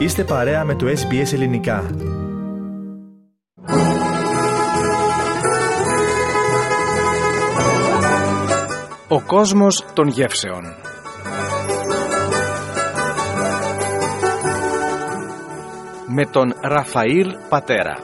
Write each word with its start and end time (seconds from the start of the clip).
Είστε 0.00 0.24
παρέα 0.24 0.64
με 0.64 0.74
το 0.74 0.86
SBS 0.86 1.32
Ελληνικά. 1.32 1.90
Ο 9.08 9.20
κόσμος 9.20 9.84
των 9.94 10.08
γεύσεων 10.08 10.62
Με 16.06 16.26
τον 16.26 16.54
Ραφαήλ 16.62 17.36
Πατέρα 17.48 17.96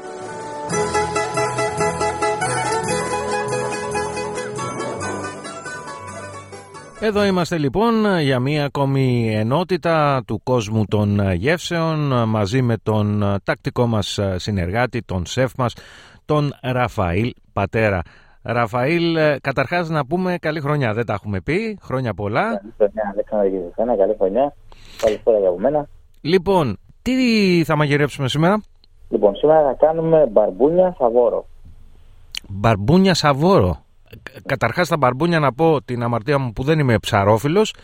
Εδώ 7.01 7.25
είμαστε 7.25 7.59
λοιπόν 7.59 8.21
για 8.21 8.39
μία 8.39 8.65
ακόμη 8.65 9.35
ενότητα 9.35 10.23
του 10.27 10.41
κόσμου 10.43 10.85
των 10.85 11.33
γεύσεων 11.33 12.29
μαζί 12.29 12.63
με 12.63 12.77
τον 12.83 13.25
τακτικό 13.45 13.87
μας 13.87 14.19
συνεργάτη, 14.37 15.03
τον 15.03 15.27
σεφ 15.27 15.53
μας, 15.57 15.75
τον 16.25 16.53
Ραφαήλ 16.63 17.33
Πατέρα. 17.53 18.03
Ραφαήλ, 18.43 19.17
καταρχάς 19.41 19.89
να 19.89 20.07
πούμε 20.07 20.37
καλή 20.41 20.61
χρονιά, 20.61 20.93
δεν 20.93 21.07
τα 21.07 21.13
έχουμε 21.13 21.41
πει, 21.41 21.79
χρόνια 21.83 22.15
πολλά. 22.15 22.43
Καλή 22.43 22.73
χρονιά, 22.77 23.11
Αλέξανδρα 23.13 23.97
καλή 23.97 24.15
χρονιά, 24.19 24.55
καλησπέρα 25.01 25.39
για 25.39 25.53
μένα. 25.59 25.89
Λοιπόν, 26.21 26.77
τι 27.03 27.13
θα 27.65 27.77
μαγειρέψουμε 27.77 28.29
σήμερα; 28.29 28.63
Λοιπόν, 29.09 29.37
σήμερα 29.37 29.63
θα 29.63 29.87
κάνουμε 29.87 30.27
μπαρμπούνια 30.31 30.95
σαβόρο. 30.99 31.47
Μπαρμπούνια 32.49 33.15
σαβόρο. 33.15 33.85
Καταρχάς 34.47 34.89
τα 34.89 34.97
μπαρμπούνια 34.97 35.39
να 35.39 35.53
πω 35.53 35.83
την 35.83 36.03
αμαρτία 36.03 36.39
μου 36.39 36.53
που 36.53 36.63
δεν 36.63 36.79
είμαι 36.79 36.99
ψαρόφιλος. 36.99 37.75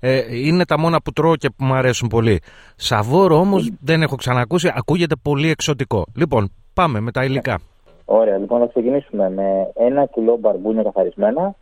Ε, 0.00 0.36
είναι 0.46 0.64
τα 0.64 0.78
μόνα 0.78 1.00
που 1.02 1.12
τρώω 1.12 1.36
και 1.36 1.50
που 1.50 1.64
μου 1.64 1.74
αρέσουν 1.74 2.08
πολύ. 2.08 2.40
Σαβόρο 2.76 3.36
όμως 3.38 3.70
δεν 3.80 4.02
έχω 4.02 4.16
ξανακούσει, 4.16 4.72
ακούγεται 4.74 5.14
πολύ 5.22 5.50
εξωτικό. 5.50 6.06
Λοιπόν, 6.14 6.52
πάμε 6.74 7.00
με 7.00 7.10
τα 7.10 7.24
υλικά. 7.24 7.58
Ωραία, 8.04 8.38
λοιπόν 8.38 8.60
θα 8.60 8.66
ξεκινήσουμε 8.66 9.30
με 9.30 9.70
ένα 9.74 10.06
κιλό 10.06 10.36
μπαρμπούνια 10.36 10.82
καθαρισμένα, 10.82 11.54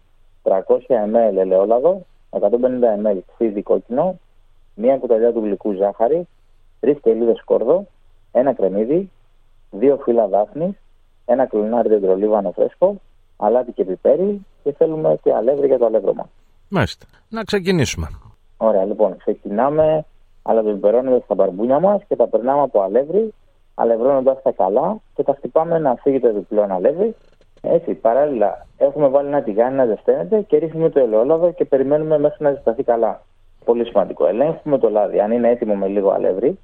300 0.43 0.53
ml 0.53 1.37
ελαιόλαδο, 1.37 2.06
150 2.31 2.41
ml 2.41 3.19
ξύδι 3.34 3.62
κόκκινο, 3.62 4.19
μία 4.75 4.97
κουταλιά 4.97 5.33
του 5.33 5.41
γλυκού 5.41 5.72
ζάχαρη, 5.72 6.28
τρεις 6.81 6.98
κελίδες 7.03 7.37
σκόρδο, 7.39 7.87
ένα 8.33 8.53
κρεμμύδι, 8.53 9.11
δύο 9.70 9.98
φύλλα 10.05 10.27
δάφνης, 10.27 10.75
ένα 11.25 11.47
κλουνάρι 11.47 11.89
δεντρολίβανο 11.89 12.50
φρέσκο, 12.50 13.00
αλάτι 13.39 13.72
και 13.72 13.84
πιπέρι 13.84 14.47
και 14.62 14.72
θέλουμε 14.72 15.19
και 15.22 15.33
αλεύρι 15.33 15.67
για 15.67 15.78
το 15.78 15.86
αλεύρωμα. 15.86 16.28
Μάλιστα. 16.69 17.06
Να 17.28 17.42
ξεκινήσουμε. 17.42 18.08
Ωραία, 18.56 18.84
λοιπόν, 18.84 19.17
ξεκινάμε 19.17 20.05
αλευριπερώνοντα 20.42 21.22
τα 21.27 21.34
μπαρμπούνια 21.34 21.81
μας 21.81 22.03
και 22.09 22.16
τα 22.16 22.28
περνάμε 22.28 22.62
από 22.62 22.81
αλεύρι, 22.81 23.34
αλευρώνοντας 23.75 24.42
τα 24.42 24.53
καλά 24.53 25.00
και 25.14 25.22
τα 25.22 25.34
χτυπάμε 25.36 25.78
να 25.78 25.94
φύγει 25.94 26.20
το 26.20 26.33
διπλό 26.33 26.66
αλεύρι. 26.70 27.14
Έτσι, 27.62 27.94
παράλληλα, 27.94 28.66
έχουμε 28.77 29.09
βάλει 29.09 29.28
ένα 29.28 29.42
τηγάνι 29.42 29.77
να 29.77 29.84
ζεσταίνεται 29.84 30.41
και 30.41 30.56
ρίχνουμε 30.56 30.91
το 30.91 31.00
ελαιόλαδο 31.00 31.53
και 31.53 31.64
περιμένουμε 31.64 32.19
μέχρι 32.19 32.44
να 32.44 32.50
ζεσταθεί 32.50 32.83
καλά. 32.83 33.22
Πολύ 33.64 33.86
σημαντικό. 33.86 34.27
Ελέγχουμε 34.27 34.78
το 34.78 34.91
λάδι. 34.91 35.20
Αν 35.20 35.33
είναι 35.33 35.50
έτοιμο 35.50 35.75
με 35.75 35.86
λίγο 35.86 36.11
αλεύρι, 36.11 36.59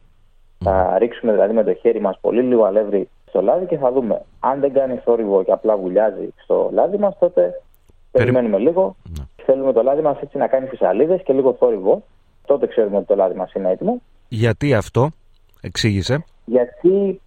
θα 0.58 0.98
ρίξουμε 0.98 1.32
δηλαδή 1.32 1.54
με 1.54 1.64
το 1.64 1.74
χέρι 1.74 2.00
μας 2.00 2.18
πολύ 2.20 2.42
λίγο 2.42 2.64
αλεύρι 2.64 3.08
στο 3.34 3.42
λάδι 3.42 3.66
και 3.66 3.76
θα 3.76 3.92
δούμε. 3.92 4.22
Αν 4.40 4.60
δεν 4.60 4.72
κάνει 4.72 4.96
θόρυβο 4.96 5.42
και 5.44 5.52
απλά 5.52 5.76
βουλιάζει 5.76 6.28
στο 6.42 6.70
λάδι 6.72 6.98
μας, 6.98 7.18
τότε 7.18 7.62
περιμένουμε 8.10 8.58
λίγο. 8.58 8.96
Ναι. 9.18 9.24
Θέλουμε 9.44 9.72
το 9.72 9.82
λάδι 9.82 10.02
μας 10.02 10.18
έτσι 10.20 10.38
να 10.38 10.46
κάνει 10.46 10.66
φυσαλίδε 10.66 11.16
και 11.16 11.32
λίγο 11.32 11.52
θόρυβο. 11.52 12.02
Τότε 12.46 12.66
ξέρουμε 12.66 12.96
ότι 12.96 13.06
το 13.06 13.14
λάδι 13.14 13.34
μας 13.34 13.52
είναι 13.52 13.70
έτοιμο. 13.70 14.00
Γιατί 14.28 14.74
αυτό, 14.74 15.10
εξήγησε. 15.60 16.24
Γιατί, 16.44 17.20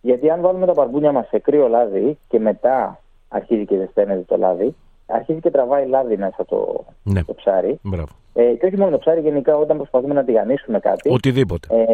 γιατί 0.00 0.30
αν 0.30 0.40
βάλουμε 0.40 0.66
τα 0.66 0.72
παρμπούνια 0.72 1.12
μας 1.12 1.26
σε 1.28 1.38
κρύο 1.38 1.68
λάδι 1.68 2.18
και 2.28 2.38
μετά 2.38 3.00
αρχίζει 3.28 3.64
και 3.64 3.76
ζεσταίνεται 3.76 4.24
το 4.26 4.36
λάδι, 4.36 4.74
αρχίζει 5.06 5.40
και 5.40 5.50
τραβάει 5.50 5.86
λάδι 5.86 6.16
μέσα 6.16 6.44
το, 6.44 6.84
ναι. 7.02 7.24
το 7.24 7.34
ψάρι. 7.34 7.78
Μπράβο. 7.82 8.12
Ε, 8.36 8.52
και 8.52 8.66
όχι 8.66 8.76
μόνο 8.76 8.90
το 8.90 8.98
ψάρι, 8.98 9.20
γενικά 9.20 9.56
όταν 9.56 9.76
προσπαθούμε 9.76 10.14
να 10.14 10.24
τηγανίσουμε 10.24 10.78
κάτι. 10.78 11.10
Οτιδήποτε. 11.10 11.68
Ε, 11.70 11.84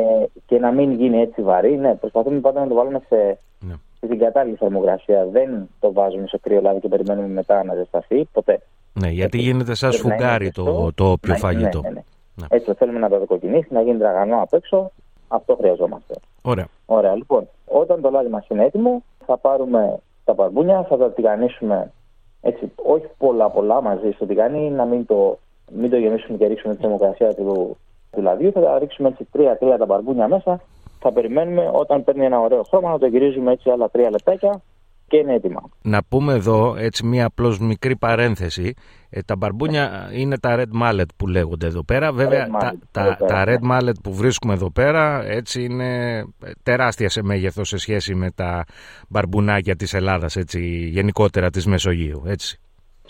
και 0.46 0.58
να 0.58 0.70
μην 0.70 0.92
γίνει 0.92 1.20
έτσι 1.20 1.42
βαρύ, 1.42 1.76
ναι, 1.76 1.94
προσπαθούμε 1.94 2.40
πάντα 2.40 2.60
να 2.60 2.68
το 2.68 2.74
βάλουμε 2.74 3.02
σε, 3.08 3.38
ναι. 3.60 3.74
στην 3.96 4.18
κατάλληλη 4.18 4.56
θερμοκρασία. 4.56 5.26
Δεν 5.26 5.68
το 5.80 5.92
βάζουμε 5.92 6.26
σε 6.26 6.38
κρύο 6.38 6.60
λάδι 6.60 6.80
και 6.80 6.88
περιμένουμε 6.88 7.28
μετά 7.28 7.64
να 7.64 7.74
ζεσταθεί. 7.74 8.24
Ποτέ. 8.32 8.60
Ναι, 8.92 9.08
γιατί 9.08 9.38
έτσι, 9.38 9.50
γίνεται 9.50 9.74
σαν 9.74 9.92
σφουγγάρι 9.92 10.50
το, 10.50 10.64
το, 10.64 10.92
το 10.94 11.16
πιο 11.20 11.32
ναι, 11.32 11.38
φαγητό. 11.38 11.80
Ναι, 11.80 11.88
ναι, 11.88 12.02
ναι. 12.34 12.46
Έτσι 12.48 12.72
θέλουμε 12.74 12.98
να 12.98 13.08
το 13.08 13.18
δοκοκινήσει, 13.18 13.68
να 13.70 13.82
γίνει 13.82 13.98
τραγανό 13.98 14.42
απ' 14.42 14.54
έξω. 14.54 14.90
Αυτό 15.28 15.56
χρειαζόμαστε. 15.56 16.14
Ωραία. 16.42 16.66
Ωραία, 16.86 17.14
λοιπόν. 17.14 17.48
Όταν 17.66 18.00
το 18.00 18.10
λάδι 18.10 18.28
μας 18.28 18.46
είναι 18.48 18.64
έτοιμο, 18.64 19.02
θα 19.26 19.36
πάρουμε 19.36 19.98
τα 20.24 20.34
παρμπούνια, 20.34 20.86
θα 20.88 20.96
τα 20.96 21.10
τηγανίσουμε 21.10 21.92
έτσι, 22.40 22.72
όχι 22.76 23.06
πολλά 23.18 23.50
πολλά 23.50 23.80
μαζί 23.80 24.10
στο 24.10 24.26
τηγάνι, 24.26 24.70
να 24.70 24.84
μην 24.84 25.06
το, 25.06 25.38
μην 25.76 25.90
το 25.90 25.96
γεμίσουμε 25.96 26.38
και 26.38 26.46
ρίξουμε 26.46 26.74
τη 26.74 26.80
θερμοκρασία 26.80 27.34
του, 27.34 27.76
του 28.10 28.22
λαδιού. 28.22 28.52
Θα 28.52 28.78
ρίξουμε 28.78 29.08
έτσι 29.08 29.26
τρία-τρία 29.32 29.78
τα 29.78 29.86
μπαρμπούνια 29.86 30.28
μέσα. 30.28 30.60
Θα 30.98 31.12
περιμένουμε 31.12 31.70
όταν 31.72 32.04
παίρνει 32.04 32.24
ένα 32.24 32.40
ωραίο 32.40 32.62
χρώμα 32.62 32.90
να 32.90 32.98
το 32.98 33.06
γυρίζουμε 33.06 33.52
έτσι 33.52 33.70
άλλα 33.70 33.90
τρία 33.90 34.10
λεπτάκια 34.10 34.62
και 35.10 35.16
είναι 35.16 35.34
έτοιμα. 35.34 35.62
Να 35.82 36.02
πούμε 36.08 36.32
εδώ 36.32 36.74
έτσι 36.78 37.06
μία 37.06 37.26
απλώς 37.26 37.58
μικρή 37.58 37.96
παρένθεση. 37.96 38.74
Ε, 39.10 39.20
τα 39.22 39.36
μπαρμπούνια 39.36 40.10
είναι 40.12 40.38
τα 40.38 40.56
red 40.58 40.82
mallet 40.82 41.04
που 41.16 41.26
λέγονται 41.26 41.66
εδώ 41.66 41.84
πέρα. 41.84 42.12
Βέβαια 42.12 42.48
τα, 42.48 42.74
τα, 42.90 43.16
τα, 43.26 43.44
red 43.46 43.60
ναι. 43.60 43.76
mallet 43.76 44.00
που 44.02 44.14
βρίσκουμε 44.14 44.52
εδώ 44.52 44.70
πέρα 44.70 45.24
έτσι 45.24 45.64
είναι 45.64 46.22
τεράστια 46.62 47.08
σε 47.08 47.22
μέγεθος 47.22 47.68
σε 47.68 47.76
σχέση 47.76 48.14
με 48.14 48.30
τα 48.30 48.64
μπαρμπουνάκια 49.08 49.76
της 49.76 49.94
Ελλάδας 49.94 50.36
έτσι, 50.36 50.60
γενικότερα 50.92 51.50
της 51.50 51.66
Μεσογείου. 51.66 52.22
Έτσι. 52.26 52.60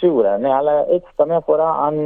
Σίγουρα, 0.01 0.39
ναι, 0.39 0.55
αλλά 0.55 0.87
έτσι 0.91 1.07
καμιά 1.17 1.41
φορά 1.41 1.71
αν, 1.71 1.97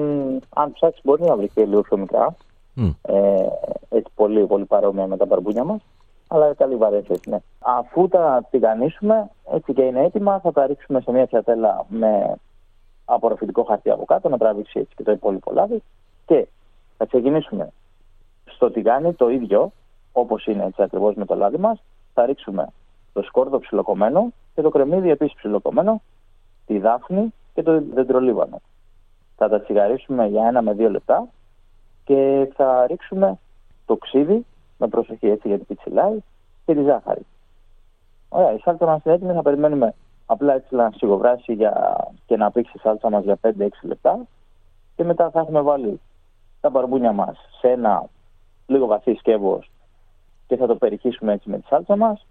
αν 0.55 0.73
ψάξει 0.73 1.01
μπορεί 1.05 1.23
να 1.23 1.37
βρει 1.37 1.49
και 1.49 1.65
λίγο 1.65 1.81
πιο 1.81 1.97
μικρά. 1.97 2.35
Mm. 2.77 2.95
Ε, 3.03 3.47
έτσι 3.89 4.13
πολύ, 4.15 4.47
πολύ 4.47 4.65
παρόμοια 4.65 5.07
με 5.07 5.17
τα 5.17 5.25
μπαρμπούνια 5.25 5.65
μας 5.65 5.81
αλλά 6.29 6.55
καλή 6.55 6.77
βαρέθηση. 6.77 7.31
Ναι. 7.31 7.39
Αφού 7.59 8.09
τα 8.09 8.47
τηγανίσουμε, 8.51 9.31
έτσι 9.53 9.73
και 9.73 9.83
είναι 9.83 10.05
έτοιμα, 10.05 10.41
θα 10.41 10.53
τα 10.53 10.67
ρίξουμε 10.67 11.01
σε 11.01 11.13
μια 11.13 11.27
τσατέλα 11.27 11.85
με 11.89 12.37
απορροφητικό 13.05 13.63
χαρτί 13.63 13.91
από 13.91 14.05
κάτω, 14.05 14.29
να 14.29 14.39
τραβήξει 14.39 14.79
έτσι 14.79 14.95
και 14.97 15.03
το 15.03 15.13
υπόλοιπο 15.13 15.53
λάδι. 15.53 15.83
Και 16.27 16.47
θα 16.97 17.07
ξεκινήσουμε 17.07 17.73
στο 18.45 18.71
τηγάνι 18.71 19.13
το 19.13 19.29
ίδιο, 19.29 19.73
όπως 20.13 20.47
είναι 20.47 20.65
έτσι 20.65 20.83
ακριβώς 20.83 21.15
με 21.15 21.25
το 21.25 21.35
λάδι 21.35 21.57
μας. 21.57 21.83
Θα 22.15 22.27
ρίξουμε 22.27 22.73
το 23.13 23.23
σκόρδο 23.23 23.59
ψιλοκομμένο 23.59 24.33
και 24.55 24.63
το 24.63 24.71
κρεμμύδι 24.71 25.11
επίσης 25.11 25.37
ψιλοκομμένο, 25.37 26.03
τη 26.67 26.79
δάφνη 26.79 27.33
και 27.55 27.63
το 27.63 27.83
δεντρολίβανο. 27.95 28.61
Θα 29.37 29.49
τα 29.49 29.61
τσιγαρίσουμε 29.61 30.27
για 30.27 30.47
ένα 30.47 30.63
με 30.63 30.73
δύο 30.73 30.91
λεπτά 30.91 31.29
και 32.05 32.49
θα 32.55 32.87
ρίξουμε 32.87 33.39
το 33.87 33.97
ξύδι 33.97 34.45
με 34.79 34.89
προσοχή 34.89 35.27
έτσι 35.27 35.49
γιατί 35.49 35.65
πιτσιλάει 35.65 36.19
και 36.65 36.75
τη 36.75 36.83
ζάχαρη. 36.83 37.27
Ωραία, 38.29 38.53
η 38.53 38.59
σάλτσα 38.59 38.87
μας 38.87 39.05
είναι 39.05 39.15
έτοιμη, 39.15 39.33
θα 39.33 39.43
περιμένουμε 39.43 39.95
απλά 40.27 40.55
έτσι 40.55 40.75
να 40.75 40.91
σιγοβράσει 40.97 41.53
για... 41.53 42.05
και 42.27 42.37
να 42.37 42.51
πήξει 42.51 42.73
η 42.77 42.79
σάλτσα 42.79 43.11
μας 43.11 43.25
για 43.25 43.39
5-6 43.43 43.69
λεπτά 43.83 44.27
και 44.97 45.05
μετά 45.05 45.31
θα 45.31 45.41
έχουμε 45.41 45.61
βάλει 45.61 46.01
τα 46.61 46.71
μπαρμπούνια 46.71 47.13
μας 47.13 47.37
σε 47.61 47.69
ένα 47.69 48.05
λίγο 48.67 48.87
βαθύ 48.87 49.15
σκεύος 49.15 49.71
και 50.47 50.57
θα 50.57 50.67
το 50.67 50.77
περιχύσουμε 50.77 51.33
έτσι 51.33 51.51
με 51.51 51.59
τη 51.59 51.67
σάλτσα 51.67 51.97
μας. 51.97 52.27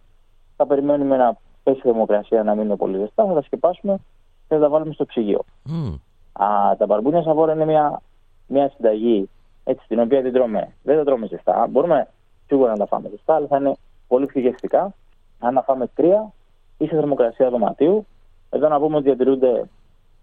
Θα 0.56 0.66
περιμένουμε 0.66 1.18
να 1.18 1.38
πέσει 1.64 1.78
η 1.78 1.82
θερμοκρασία 1.82 2.44
να 2.44 2.56
μην 2.56 2.66
είναι 2.66 2.76
πολύ 2.76 2.98
ζεστά, 2.98 3.26
θα 3.26 3.34
τα 3.34 3.42
σκεπάσουμε 3.42 3.94
και 3.94 4.00
θα 4.48 4.60
τα 4.60 4.70
βάλουμε 4.70 4.94
στο 4.94 5.06
ψυγείο. 5.06 5.44
Mm. 5.70 6.00
Α, 6.34 6.76
τα 6.78 6.86
μπαρμπούνια 6.86 7.22
σαβόρα 7.22 7.54
είναι 7.54 7.66
μια, 7.66 8.02
μια 8.48 8.70
συνταγή 8.76 9.30
έτσι, 9.64 9.86
την 9.88 10.00
οποία 10.00 10.22
την 10.22 10.34
τρώμε. 10.34 10.74
Δεν 10.84 10.98
τα 10.98 11.04
τρώμε 11.04 11.28
ζεστά. 11.28 11.68
Μπορούμε 11.70 12.08
σίγουρα 12.48 12.72
να 12.72 12.78
τα 12.78 12.86
φάμε 12.86 13.10
ζεστά, 13.10 13.36
αλλά 13.36 13.48
θα 13.48 13.58
είναι 13.58 13.78
πολύ 14.08 14.26
πιο 14.26 14.42
γευστικά. 14.42 14.94
Αν 15.40 15.54
τα 15.54 15.64
φάμε 15.64 15.90
κρύα 15.94 16.32
ή 16.78 16.86
σε 16.86 16.96
θερμοκρασία 16.96 17.50
δωματίου, 17.50 18.06
εδώ 18.50 18.68
να 18.68 18.80
πούμε 18.80 18.96
ότι 18.96 19.06
διατηρούνται 19.06 19.70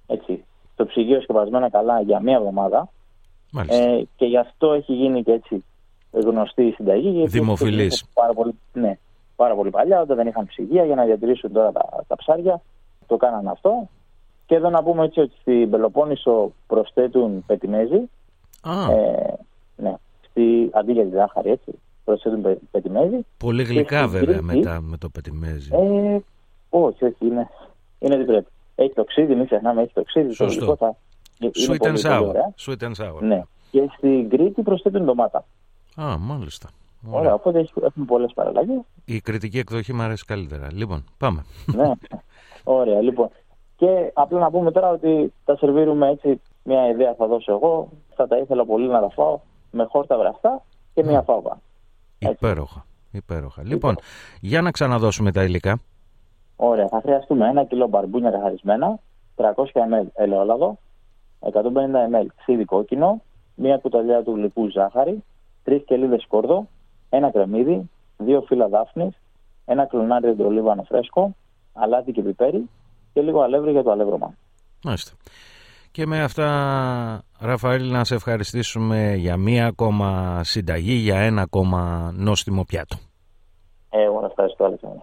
έτσι, 0.07 0.45
στο 0.73 0.87
ψυγείο 0.87 1.21
σκεπασμένα 1.21 1.71
καλά 1.71 2.01
για 2.01 2.21
μία 2.21 2.37
εβδομάδα. 2.37 2.89
Ε, 3.69 4.03
και 4.17 4.27
γι' 4.27 4.37
αυτό 4.39 4.73
έχει 4.73 4.93
γίνει 4.93 5.23
και 5.23 5.33
έτσι 5.33 5.65
γνωστή 6.11 6.63
η 6.63 6.73
συνταγή. 6.73 7.27
Δημοφιλής. 7.27 8.05
Πάρα 8.15 8.33
πολύ, 8.33 8.59
ναι, 8.73 8.99
πάρα 9.37 9.55
πολύ 9.55 9.71
παλιά, 9.71 10.01
όταν 10.01 10.17
δεν 10.17 10.27
είχαν 10.27 10.47
ψυγεία 10.47 10.85
για 10.85 10.95
να 10.95 11.05
διατηρήσουν 11.05 11.53
τώρα 11.53 11.73
τα, 11.73 12.05
τα 12.07 12.17
ψάρια. 12.17 12.61
Το 13.07 13.17
κάνανε 13.17 13.51
αυτό. 13.51 13.89
Και 14.51 14.57
εδώ 14.57 14.71
να 14.71 14.83
πούμε 14.83 15.05
έτσι 15.05 15.21
ότι 15.21 15.33
στην 15.41 15.71
Πελοπόννησο 15.71 16.53
προσθέτουν 16.67 17.45
πετιμέζι. 17.47 18.01
Ε, 18.65 19.33
ναι, 19.77 19.95
στη, 20.21 20.71
αντί 20.73 20.93
για 20.93 21.05
τη 21.05 21.11
ζάχαρη, 21.11 21.51
έτσι 21.51 21.79
προσθέτουν 22.05 22.59
πετιμέζι. 22.71 23.17
Πολύ 23.37 23.63
γλυκά 23.63 24.09
βέβαια 24.09 24.43
μετά 24.43 24.81
με 24.81 24.97
το 24.97 25.09
πετιμέζι. 25.09 25.71
Ε, 25.73 26.19
όχι, 26.71 27.05
όχι, 27.05 27.17
είναι, 27.21 27.49
είναι 27.99 28.17
τι 28.17 28.25
πρέπει. 28.25 28.47
Έχει 28.75 28.93
το 28.95 29.05
ξύδι, 29.05 29.35
μην 29.35 29.45
ξεχνάμε, 29.45 29.83
έχει 29.83 29.93
το 29.93 30.03
ξύδι. 30.05 30.35
Σωστό. 30.35 30.67
Το 30.67 30.77
θα, 30.77 30.97
sweet, 31.41 31.87
and 31.87 31.97
sour. 31.97 32.33
sweet 32.67 32.83
and 32.83 32.95
sour. 33.05 33.21
Ναι. 33.21 33.43
Και 33.71 33.91
στην 33.97 34.29
Κρήτη 34.29 34.63
προσθέτουν 34.63 35.05
ντομάτα. 35.05 35.45
Α, 36.01 36.19
μάλιστα. 36.19 36.69
Ωραία, 37.11 37.35
οπότε 37.35 37.69
έχουμε 37.83 38.05
πολλές 38.05 38.33
παραλλαγές. 38.35 38.81
Η 39.05 39.21
κριτική 39.21 39.59
εκδοχή 39.59 39.93
μου 39.93 40.03
αρέσει 40.03 40.25
καλύτερα. 40.25 40.69
Λοιπόν, 40.73 41.05
πάμε. 41.19 41.45
ναι. 41.67 41.91
Ωραία, 42.65 43.01
λοιπόν. 43.01 43.31
Και 43.81 44.11
απλά 44.15 44.39
να 44.39 44.51
πούμε 44.51 44.71
τώρα 44.71 44.91
ότι 44.91 45.33
τα 45.45 45.57
σερβίρουμε 45.57 46.09
έτσι. 46.09 46.41
Μια 46.63 46.89
ιδέα 46.89 47.15
θα 47.15 47.27
δώσω 47.27 47.53
εγώ. 47.53 47.89
Θα 48.15 48.27
τα 48.27 48.39
ήθελα 48.39 48.65
πολύ 48.65 48.89
να 48.89 49.01
τα 49.01 49.11
φάω 49.11 49.41
με 49.71 49.85
χόρτα 49.91 50.19
βραστά 50.19 50.63
και 50.95 51.05
μια 51.05 51.23
φάβα. 51.23 51.61
Υπέροχα. 52.19 52.85
Υπέροχα. 53.11 53.63
Λοιπόν, 53.65 53.97
για 54.41 54.63
να 54.63 54.71
ξαναδώσουμε 54.71 55.33
τα 55.33 55.45
υλικά. 55.45 55.81
Ωραία, 56.57 56.89
θα 56.89 57.01
χρειαστούμε 57.01 57.49
ένα 57.49 57.65
κιλό 57.65 57.89
μπαρμπούνια 57.89 58.31
καθαρισμένα, 58.31 58.99
300 59.37 59.45
ml 59.47 60.07
ελαιόλαδο, 60.15 60.79
150 61.41 61.53
ml 61.53 62.27
ξύδι 62.37 62.65
κόκκινο, 62.65 63.23
μία 63.55 63.77
κουταλιά 63.77 64.23
του 64.23 64.35
γλυκού 64.35 64.71
ζάχαρη, 64.71 65.25
τρεις 65.65 65.85
κελίδες 65.85 66.23
σκόρδο, 66.23 66.69
ένα 67.11 67.31
κρεμμύδι, 67.31 67.91
δύο 68.17 68.41
φύλλα 68.41 68.69
δάφνης, 68.69 69.21
ένα 69.65 69.87
κλονάρι 69.87 70.27
δεντρολίβανο 70.27 70.83
φρέσκο, 70.83 71.35
αλάτι 71.73 72.13
και 72.13 72.23
πιπέρι 72.23 72.69
και 73.13 73.21
λίγο 73.21 73.41
αλεύρι 73.41 73.71
για 73.71 73.83
το 73.83 73.91
αλεύρωμα. 73.91 74.35
Μάλιστα. 74.85 75.13
Και 75.91 76.07
με 76.07 76.23
αυτά, 76.23 76.49
Ραφαήλ, 77.41 77.91
να 77.91 78.05
σε 78.05 78.15
ευχαριστήσουμε 78.15 79.15
για 79.15 79.37
μία 79.37 79.67
ακόμα 79.67 80.41
συνταγή, 80.45 80.95
για 80.95 81.21
ένα 81.21 81.43
ακόμα 81.43 82.13
νόστιμο 82.15 82.65
πιάτο. 82.65 82.97
Ε, 83.91 84.03
εγώ 84.03 84.21
να 84.21 84.27
ευχαριστώ, 84.27 84.65
Αλεξάνδρα. 84.65 85.03